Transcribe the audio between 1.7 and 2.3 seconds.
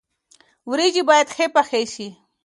شي.